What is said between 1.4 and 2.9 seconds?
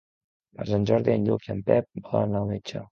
i en Pep volen anar al metge.